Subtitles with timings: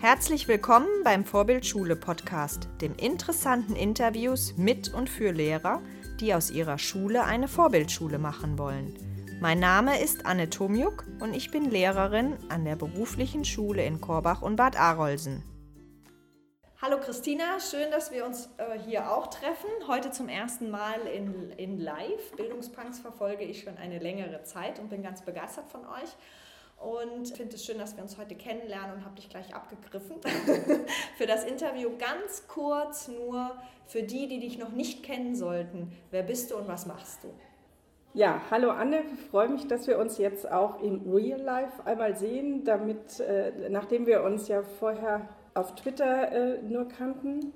[0.00, 5.82] Herzlich willkommen beim Vorbildschule Podcast, dem interessanten Interviews mit und für Lehrer,
[6.20, 8.96] die aus ihrer Schule eine Vorbildschule machen wollen.
[9.40, 14.40] Mein Name ist Anne Tomjuk und ich bin Lehrerin an der beruflichen Schule in Korbach
[14.40, 15.42] und Bad Arolsen.
[16.80, 19.68] Hallo Christina, schön, dass wir uns äh, hier auch treffen.
[19.88, 22.36] Heute zum ersten Mal in, in Live.
[22.36, 26.14] Bildungspunks verfolge ich schon eine längere Zeit und bin ganz begeistert von euch.
[26.80, 30.16] Und finde es schön, dass wir uns heute kennenlernen und habe dich gleich abgegriffen
[31.16, 31.90] für das Interview.
[31.98, 35.92] Ganz kurz nur für die, die dich noch nicht kennen sollten.
[36.10, 37.28] Wer bist du und was machst du?
[38.14, 42.16] Ja, hallo Anne, ich freue mich, dass wir uns jetzt auch im Real Life einmal
[42.16, 47.52] sehen, damit, äh, nachdem wir uns ja vorher auf Twitter äh, nur kannten.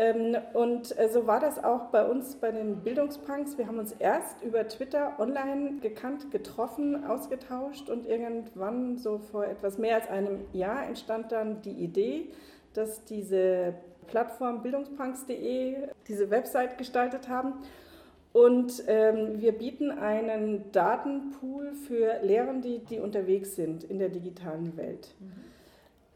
[0.00, 3.58] Ähm, und äh, so war das auch bei uns bei den Bildungspunks.
[3.58, 9.76] Wir haben uns erst über Twitter online gekannt, getroffen, ausgetauscht und irgendwann, so vor etwas
[9.76, 12.30] mehr als einem Jahr, entstand dann die Idee,
[12.72, 13.74] dass diese
[14.06, 17.52] Plattform bildungspunks.de diese Website gestaltet haben.
[18.32, 25.14] Und ähm, wir bieten einen Datenpool für Lehrende, die unterwegs sind in der digitalen Welt.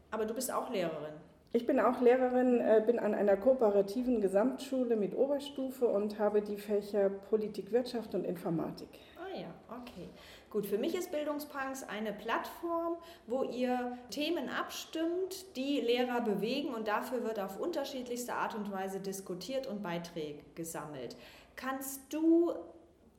[0.09, 1.13] Aber du bist auch Lehrerin.
[1.55, 6.57] Ich bin auch Lehrerin, äh, bin an einer kooperativen Gesamtschule mit Oberstufe und habe die
[6.57, 8.89] Fächer Politik, Wirtschaft und Informatik.
[9.17, 10.09] Ah ja, okay.
[10.49, 16.89] Gut, für mich ist Bildungspunks eine Plattform, wo ihr Themen abstimmt, die Lehrer bewegen und
[16.89, 21.15] dafür wird auf unterschiedlichste Art und Weise diskutiert und Beiträge gesammelt.
[21.55, 22.51] Kannst du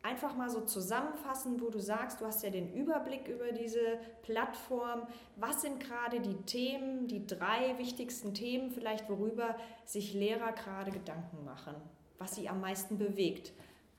[0.06, 5.02] einfach mal so zusammenfassen, wo du sagst, du hast ja den Überblick über diese Plattform.
[5.36, 11.44] Was sind gerade die Themen, die drei wichtigsten Themen vielleicht, worüber sich Lehrer gerade Gedanken
[11.44, 11.74] machen,
[12.18, 13.52] was sie am meisten bewegt?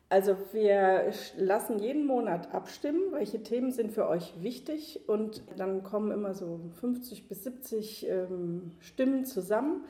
[0.09, 6.11] Also wir lassen jeden Monat abstimmen, welche Themen sind für euch wichtig und dann kommen
[6.11, 9.83] immer so 50 bis 70 ähm, Stimmen zusammen.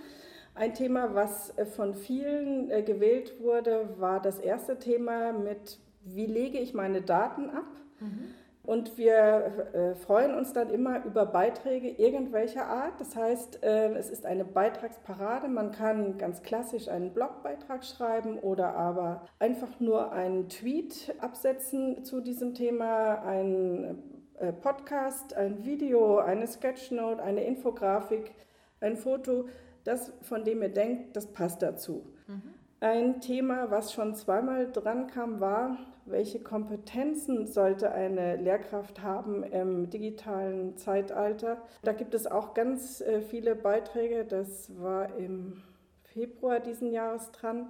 [0.56, 5.78] Ein Thema, was äh, von vielen äh, gewählt wurde, war das erste Thema mit
[6.16, 7.66] wie lege ich meine Daten ab?
[8.00, 8.34] Mhm.
[8.68, 13.00] Und wir äh, freuen uns dann immer über Beiträge irgendwelcher Art.
[13.00, 15.48] Das heißt, äh, es ist eine Beitragsparade.
[15.48, 22.20] Man kann ganz klassisch einen Blogbeitrag schreiben oder aber einfach nur einen Tweet absetzen zu
[22.20, 24.04] diesem Thema, einen
[24.38, 28.34] äh, Podcast, ein Video, eine Sketchnote, eine Infografik,
[28.82, 29.48] ein Foto.
[29.86, 32.04] Das, von dem ihr denkt, das passt dazu.
[32.28, 32.57] Mhm.
[32.80, 39.90] Ein Thema, was schon zweimal dran kam, war, welche Kompetenzen sollte eine Lehrkraft haben im
[39.90, 41.58] digitalen Zeitalter.
[41.82, 45.64] Da gibt es auch ganz äh, viele Beiträge, das war im
[46.04, 47.70] Februar diesen Jahres dran.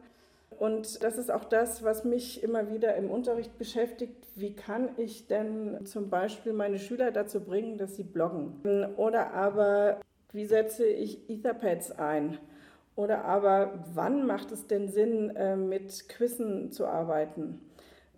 [0.60, 4.28] Und das ist auch das, was mich immer wieder im Unterricht beschäftigt.
[4.36, 8.62] Wie kann ich denn zum Beispiel meine Schüler dazu bringen, dass sie bloggen?
[8.98, 10.02] Oder aber,
[10.34, 12.40] wie setze ich Etherpads ein?
[12.98, 17.62] Oder aber, wann macht es denn Sinn, äh, mit Quizzen zu arbeiten?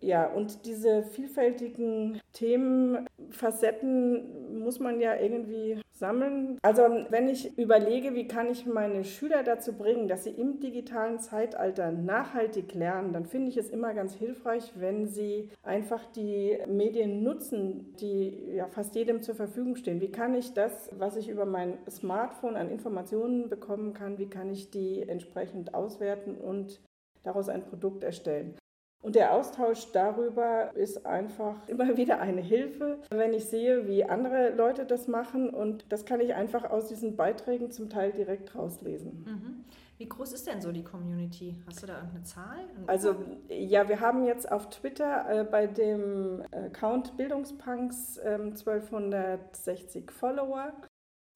[0.01, 6.57] Ja, und diese vielfältigen Themen, Facetten muss man ja irgendwie sammeln.
[6.61, 11.19] Also wenn ich überlege, wie kann ich meine Schüler dazu bringen, dass sie im digitalen
[11.19, 17.21] Zeitalter nachhaltig lernen, dann finde ich es immer ganz hilfreich, wenn sie einfach die Medien
[17.21, 19.99] nutzen, die ja fast jedem zur Verfügung stehen.
[19.99, 24.49] Wie kann ich das, was ich über mein Smartphone an Informationen bekommen kann, wie kann
[24.49, 26.79] ich die entsprechend auswerten und
[27.23, 28.55] daraus ein Produkt erstellen?
[29.01, 34.49] Und der Austausch darüber ist einfach immer wieder eine Hilfe, wenn ich sehe, wie andere
[34.49, 35.49] Leute das machen.
[35.49, 39.23] Und das kann ich einfach aus diesen Beiträgen zum Teil direkt rauslesen.
[39.25, 39.65] Mhm.
[39.99, 41.55] Wie groß ist denn so die Community?
[41.67, 42.59] Hast du da irgendeine Zahl?
[42.88, 43.15] Also
[43.49, 50.71] ja, wir haben jetzt auf Twitter äh, bei dem Account Bildungspunks äh, 1260 Follower.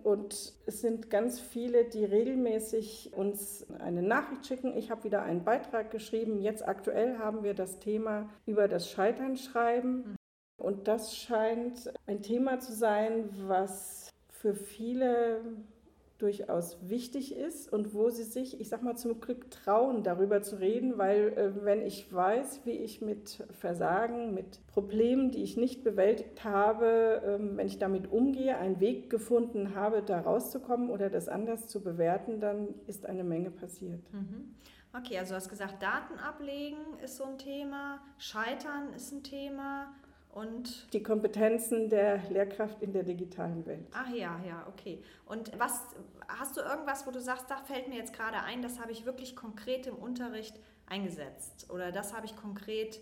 [0.04, 4.76] Und es sind ganz viele, die regelmäßig uns eine Nachricht schicken.
[4.76, 6.42] Ich habe wieder einen Beitrag geschrieben.
[6.42, 10.16] Jetzt aktuell haben wir das Thema über das Scheitern schreiben.
[10.58, 15.42] Und das scheint ein Thema zu sein, was für viele
[16.18, 20.58] durchaus wichtig ist und wo sie sich, ich sag mal, zum Glück trauen, darüber zu
[20.58, 25.84] reden, weil äh, wenn ich weiß, wie ich mit Versagen, mit Problemen, die ich nicht
[25.84, 31.28] bewältigt habe, äh, wenn ich damit umgehe, einen Weg gefunden habe, da rauszukommen oder das
[31.28, 34.02] anders zu bewerten, dann ist eine Menge passiert.
[34.14, 34.56] Mhm.
[34.96, 39.92] Okay, also du hast gesagt, Daten ablegen ist so ein Thema, Scheitern ist ein Thema,
[40.34, 43.88] und die Kompetenzen der Lehrkraft in der digitalen Welt.
[43.94, 45.04] Ach ja, ja, okay.
[45.26, 45.84] Und was
[46.28, 49.06] hast du irgendwas, wo du sagst, da fällt mir jetzt gerade ein, das habe ich
[49.06, 53.00] wirklich konkret im Unterricht eingesetzt oder das habe ich konkret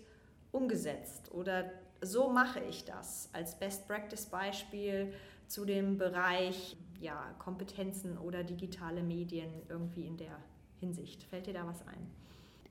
[0.52, 1.70] umgesetzt oder
[2.00, 5.12] so mache ich das als Best Practice Beispiel
[5.46, 10.38] zu dem Bereich ja, Kompetenzen oder digitale Medien irgendwie in der
[10.80, 11.22] Hinsicht.
[11.24, 12.21] Fällt dir da was ein?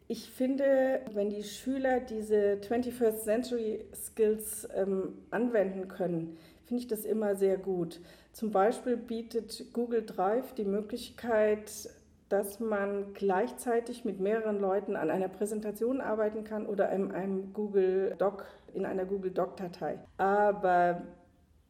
[0.07, 7.06] Ich finde, wenn die Schüler diese 21st Century Skills ähm, anwenden können, finde ich das
[7.06, 8.00] immer sehr gut.
[8.33, 11.89] Zum Beispiel bietet Google Drive die Möglichkeit,
[12.30, 18.15] dass man gleichzeitig mit mehreren Leuten an einer Präsentation arbeiten kann oder in einem Google
[18.18, 20.00] Doc, in einer Google Doc-Datei.
[20.18, 21.01] Aber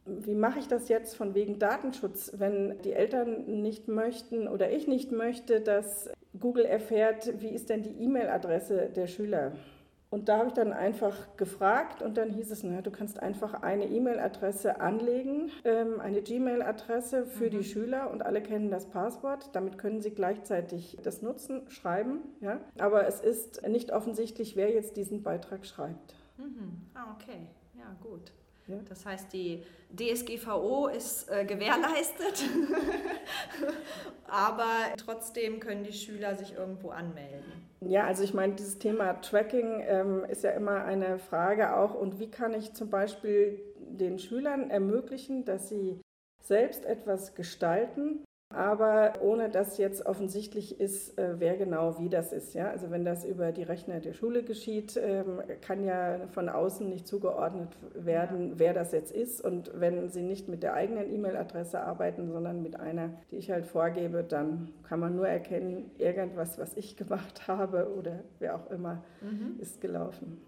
[0.06, 4.88] wie mache ich das jetzt von wegen Datenschutz, wenn die Eltern nicht möchten oder ich
[4.88, 9.54] nicht möchte, dass Google erfährt, wie ist denn die E-Mail-Adresse der Schüler?
[10.12, 13.64] Und da habe ich dann einfach gefragt und dann hieß es, naja, du kannst einfach
[13.64, 17.50] eine E-Mail-Adresse anlegen, ähm, eine Gmail-Adresse für mhm.
[17.52, 19.50] die Schüler und alle kennen das Passwort.
[19.54, 22.24] Damit können sie gleichzeitig das nutzen, schreiben.
[22.42, 22.60] Ja?
[22.78, 26.14] Aber es ist nicht offensichtlich, wer jetzt diesen Beitrag schreibt.
[26.38, 26.82] Mhm.
[26.94, 27.48] Ah, okay.
[27.80, 28.34] Ja, gut.
[28.72, 28.78] Ja.
[28.90, 29.64] Das heißt, die
[29.96, 32.44] DSGVO ist äh, gewährleistet,
[34.28, 37.70] aber trotzdem können die Schüler sich irgendwo anmelden.
[37.82, 41.96] Ja, also ich meine, dieses Thema Tracking ähm, ist ja immer eine Frage auch.
[41.96, 46.00] Und wie kann ich zum Beispiel den Schülern ermöglichen, dass sie
[46.44, 52.54] selbst etwas gestalten, aber ohne dass jetzt offensichtlich ist, äh, wer genau wie das ist.
[52.54, 52.70] Ja?
[52.70, 57.08] Also wenn das über die Rechner der Schule geschieht, ähm, kann ja von außen nicht
[57.08, 59.44] zugeordnet werden, wer das jetzt ist.
[59.44, 63.66] Und wenn sie nicht mit der eigenen E-Mail-Adresse arbeiten, sondern mit einer, die ich halt
[63.66, 69.04] vorgebe, dann kann man nur erkennen, irgendwas, was ich gemacht habe oder wer auch immer,
[69.22, 69.60] mhm.
[69.60, 70.42] ist gelaufen.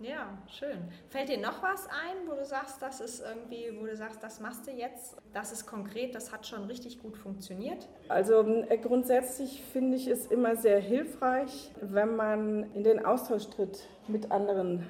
[0.00, 0.78] Ja, schön.
[1.10, 4.40] Fällt dir noch was ein, wo du sagst, das ist irgendwie, wo du sagst, das
[4.40, 7.86] machst du jetzt, das ist konkret, das hat schon richtig gut funktioniert?
[8.08, 13.86] Also äh, grundsätzlich finde ich es immer sehr hilfreich, wenn man in den Austausch tritt
[14.08, 14.86] mit anderen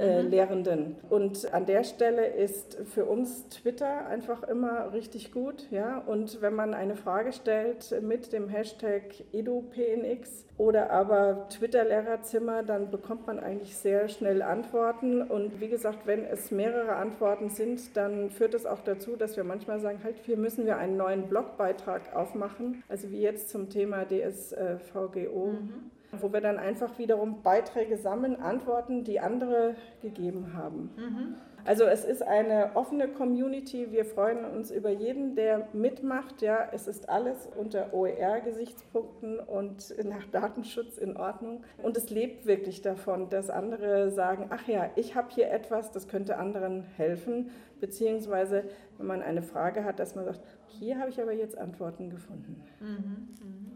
[0.00, 0.30] äh, mhm.
[0.30, 0.96] Lehrenden.
[1.08, 5.66] Und an der Stelle ist für uns Twitter einfach immer richtig gut.
[5.70, 5.98] Ja?
[5.98, 9.02] Und wenn man eine Frage stellt mit dem Hashtag
[9.32, 15.22] EduPNX oder aber Twitter-Lehrerzimmer, dann bekommt man eigentlich sehr schnell Antworten.
[15.22, 19.44] Und wie gesagt, wenn es mehrere Antworten sind, dann führt es auch dazu, dass wir
[19.44, 22.82] manchmal sagen, halt, hier müssen wir einen neuen Blogbeitrag aufmachen.
[22.88, 25.52] Also wie jetzt zum Thema DSVGO.
[25.52, 25.90] Mhm
[26.22, 30.90] wo wir dann einfach wiederum Beiträge sammeln, Antworten, die andere gegeben haben.
[30.96, 31.34] Mhm.
[31.64, 33.92] Also es ist eine offene Community.
[33.92, 36.42] Wir freuen uns über jeden, der mitmacht.
[36.42, 41.62] Ja, es ist alles unter OER-Gesichtspunkten und nach Datenschutz in Ordnung.
[41.82, 46.08] Und es lebt wirklich davon, dass andere sagen, ach ja, ich habe hier etwas, das
[46.08, 47.50] könnte anderen helfen.
[47.80, 48.64] Beziehungsweise,
[48.98, 52.62] wenn man eine Frage hat, dass man sagt, hier habe ich aber jetzt Antworten gefunden.
[52.80, 53.28] Mhm.
[53.42, 53.69] Mhm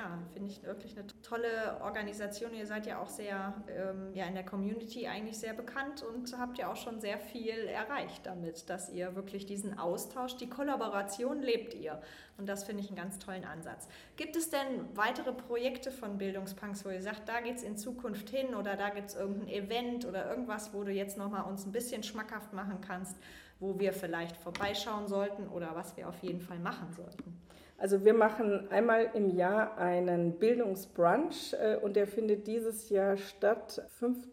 [0.00, 2.54] ja, finde ich wirklich eine tolle Organisation.
[2.54, 6.56] Ihr seid ja auch sehr ähm, ja, in der Community eigentlich sehr bekannt und habt
[6.58, 11.74] ja auch schon sehr viel erreicht damit, dass ihr wirklich diesen Austausch, die Kollaboration lebt
[11.74, 12.00] ihr.
[12.38, 13.88] Und das finde ich einen ganz tollen Ansatz.
[14.16, 18.30] Gibt es denn weitere Projekte von Bildungspunks, wo ihr sagt, da geht es in Zukunft
[18.30, 21.72] hin oder da gibt es irgendein Event oder irgendwas, wo du jetzt nochmal uns ein
[21.72, 23.16] bisschen schmackhaft machen kannst,
[23.58, 27.49] wo wir vielleicht vorbeischauen sollten oder was wir auf jeden Fall machen sollten?
[27.80, 33.82] Also wir machen einmal im Jahr einen Bildungsbrunch äh, und der findet dieses Jahr statt,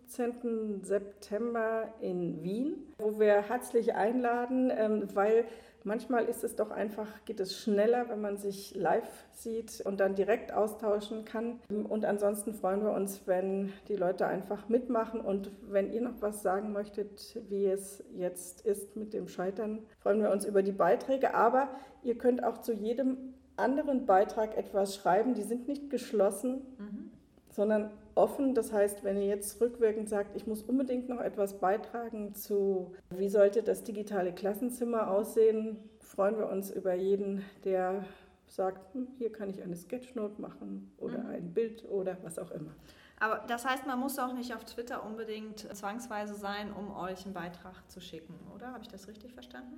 [0.07, 0.83] 15.
[0.83, 5.45] September in Wien, wo wir herzlich einladen, ähm, weil
[5.83, 10.15] manchmal ist es doch einfach, geht es schneller, wenn man sich live sieht und dann
[10.15, 11.59] direkt austauschen kann.
[11.69, 16.41] Und ansonsten freuen wir uns, wenn die Leute einfach mitmachen und wenn ihr noch was
[16.41, 21.33] sagen möchtet, wie es jetzt ist mit dem Scheitern, freuen wir uns über die Beiträge.
[21.33, 21.69] Aber
[22.01, 27.06] ihr könnt auch zu jedem anderen Beitrag etwas schreiben, die sind nicht geschlossen, mhm.
[27.49, 28.53] Sondern offen.
[28.53, 33.29] Das heißt, wenn ihr jetzt rückwirkend sagt, ich muss unbedingt noch etwas beitragen zu, wie
[33.29, 38.05] sollte das digitale Klassenzimmer aussehen, freuen wir uns über jeden, der
[38.47, 41.29] sagt, hm, hier kann ich eine Sketchnote machen oder mhm.
[41.29, 42.71] ein Bild oder was auch immer.
[43.19, 47.33] Aber das heißt, man muss auch nicht auf Twitter unbedingt zwangsweise sein, um euch einen
[47.33, 48.67] Beitrag zu schicken, oder?
[48.67, 49.77] Habe ich das richtig verstanden?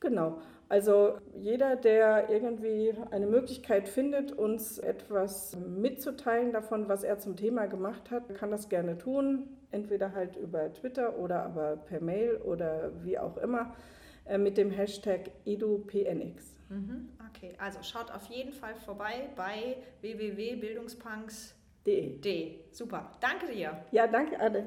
[0.00, 0.40] Genau.
[0.68, 7.66] Also jeder, der irgendwie eine Möglichkeit findet, uns etwas mitzuteilen davon, was er zum Thema
[7.66, 9.48] gemacht hat, kann das gerne tun.
[9.70, 13.76] Entweder halt über Twitter oder aber per Mail oder wie auch immer
[14.24, 16.56] äh, mit dem Hashtag EduPNX.
[16.68, 22.72] Mhm, okay, also schaut auf jeden Fall vorbei bei www.bildungspunks.de.
[22.72, 23.84] Super, danke dir.
[23.92, 24.66] Ja, danke, Anne.